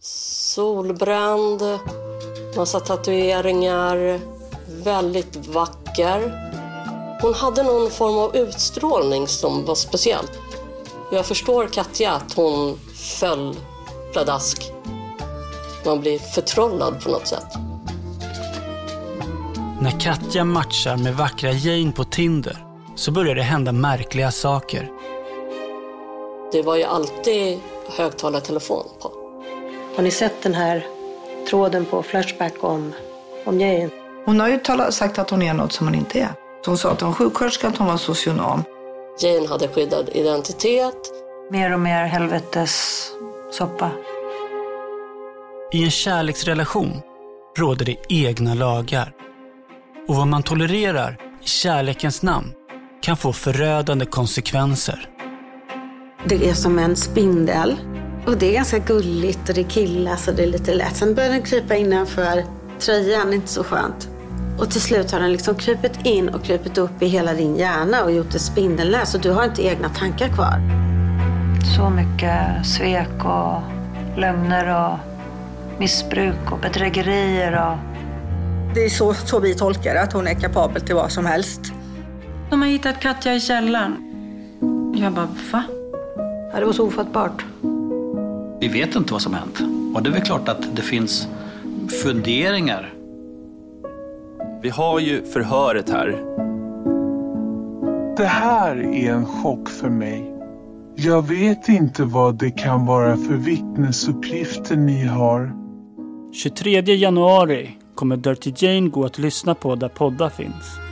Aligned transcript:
Solbränd, 0.00 1.62
massa 2.56 2.80
tatueringar, 2.80 4.20
väldigt 4.84 5.46
vacker. 5.46 6.32
Hon 7.22 7.34
hade 7.34 7.62
någon 7.62 7.90
form 7.90 8.18
av 8.18 8.36
utstrålning 8.36 9.28
som 9.28 9.64
var 9.64 9.74
speciell. 9.74 10.24
Jag 11.12 11.26
förstår 11.26 11.66
Katja 11.66 12.12
att 12.12 12.32
hon 12.32 12.78
föll 12.94 13.56
pladask. 14.12 14.72
Man 15.84 16.00
blir 16.00 16.18
förtrollad 16.18 17.04
på 17.04 17.10
något 17.10 17.26
sätt. 17.26 17.54
När 19.80 20.00
Katja 20.00 20.44
matchar 20.44 20.96
med 20.96 21.16
vackra 21.16 21.50
Jane 21.50 21.92
på 21.92 22.04
Tinder 22.04 22.64
så 22.94 23.10
börjar 23.10 23.34
det 23.34 23.42
hända 23.42 23.72
märkliga 23.72 24.30
saker. 24.30 24.90
Det 26.52 26.62
var 26.62 26.76
ju 26.76 26.84
alltid 26.84 27.60
högtalartelefon 27.96 28.86
på. 29.00 29.27
Har 29.98 30.02
ni 30.02 30.10
sett 30.10 30.42
den 30.42 30.54
här 30.54 30.86
tråden 31.50 31.84
på 31.84 32.02
Flashback 32.02 32.64
om, 32.64 32.92
om 33.44 33.60
Jane? 33.60 33.90
Hon 34.24 34.40
har 34.40 34.48
ju 34.48 34.58
talat, 34.58 34.94
sagt 34.94 35.18
att 35.18 35.30
hon 35.30 35.42
är 35.42 35.54
något 35.54 35.72
som 35.72 35.86
hon 35.86 35.94
inte 35.94 36.20
är. 36.20 36.28
Hon 36.66 36.78
sa 36.78 36.90
att 36.90 37.00
hon 37.00 37.10
var 37.10 37.14
sjuksköterska, 37.14 37.68
att 37.68 37.76
hon 37.76 37.86
var 37.86 37.96
socionom. 37.96 38.64
Jane 39.20 39.48
hade 39.48 39.68
skyddad 39.68 40.08
identitet. 40.12 40.94
Mer 41.50 41.72
och 41.72 41.80
mer 41.80 42.04
helvetes 42.04 43.06
soppa. 43.52 43.90
I 45.72 45.84
en 45.84 45.90
kärleksrelation 45.90 46.92
råder 47.58 47.84
det 47.84 47.96
egna 48.08 48.54
lagar. 48.54 49.12
Och 50.08 50.14
vad 50.14 50.26
man 50.26 50.42
tolererar 50.42 51.18
i 51.44 51.46
kärlekens 51.46 52.22
namn 52.22 52.52
kan 53.02 53.16
få 53.16 53.32
förödande 53.32 54.06
konsekvenser. 54.06 55.08
Det 56.24 56.48
är 56.48 56.54
som 56.54 56.78
en 56.78 56.96
spindel. 56.96 57.76
Och 58.28 58.36
det 58.36 58.46
är 58.46 58.52
ganska 58.52 58.78
gulligt 58.78 59.48
och 59.48 59.54
det 59.54 59.64
killas 59.64 60.28
och 60.28 60.34
det 60.34 60.42
är 60.42 60.46
lite 60.46 60.74
lätt. 60.74 60.96
Sen 60.96 61.14
börjar 61.14 61.30
den 61.30 61.42
krypa 61.42 61.74
innanför 61.74 62.44
tröjan, 62.78 63.32
inte 63.32 63.48
så 63.48 63.64
skönt. 63.64 64.08
Och 64.58 64.70
till 64.70 64.80
slut 64.80 65.10
har 65.10 65.20
den 65.20 65.32
liksom 65.32 65.54
krypit 65.54 66.06
in 66.06 66.28
och 66.28 66.44
krypit 66.44 66.78
upp 66.78 67.02
i 67.02 67.06
hela 67.06 67.34
din 67.34 67.56
hjärna 67.56 68.04
och 68.04 68.12
gjort 68.12 68.34
ett 68.34 68.40
spindelnät 68.40 69.08
så 69.08 69.18
du 69.18 69.30
har 69.30 69.44
inte 69.44 69.62
egna 69.62 69.88
tankar 69.88 70.28
kvar. 70.28 70.60
Så 71.76 71.90
mycket 71.90 72.66
svek 72.66 73.24
och 73.24 73.62
lögner 74.20 74.84
och 74.84 74.98
missbruk 75.80 76.52
och 76.52 76.58
bedrägerier 76.58 77.52
och... 77.52 77.78
Det 78.74 78.84
är 78.84 78.88
så, 78.88 79.14
så 79.14 79.40
vi 79.40 79.54
tolkar 79.54 79.94
det, 79.94 80.02
att 80.02 80.12
hon 80.12 80.26
är 80.26 80.34
kapabel 80.34 80.82
till 80.82 80.94
vad 80.94 81.12
som 81.12 81.26
helst. 81.26 81.60
De 82.50 82.62
har 82.62 82.68
hittat 82.68 83.00
Katja 83.00 83.34
i 83.34 83.40
källaren. 83.40 83.96
Jag 84.96 85.12
bara, 85.12 85.28
va? 85.52 85.62
Ja, 86.52 86.60
det 86.60 86.64
var 86.64 86.72
så 86.72 86.86
ofattbart. 86.86 87.44
Vi 88.60 88.68
vet 88.68 88.96
inte 88.96 89.12
vad 89.12 89.22
som 89.22 89.34
hänt. 89.34 89.60
Och 89.94 90.02
det 90.02 90.10
är 90.10 90.12
väl 90.12 90.22
klart 90.22 90.48
att 90.48 90.76
det 90.76 90.82
finns 90.82 91.28
funderingar. 92.02 92.92
Vi 94.62 94.68
har 94.68 95.00
ju 95.00 95.24
förhöret 95.24 95.90
här. 95.90 96.08
Det 98.16 98.26
här 98.26 98.76
är 98.76 99.12
en 99.12 99.26
chock 99.26 99.68
för 99.68 99.88
mig. 99.88 100.34
Jag 100.94 101.28
vet 101.28 101.68
inte 101.68 102.04
vad 102.04 102.34
det 102.34 102.50
kan 102.50 102.86
vara 102.86 103.16
för 103.16 103.34
vittnesuppgifter 103.34 104.76
ni 104.76 105.04
har. 105.04 105.52
23 106.32 106.80
januari 106.80 107.70
kommer 107.94 108.16
Dirty 108.16 108.52
Jane 108.56 108.88
gå 108.88 109.04
att 109.04 109.18
lyssna 109.18 109.54
på 109.54 109.74
där 109.74 109.88
poddar 109.88 110.28
finns. 110.28 110.87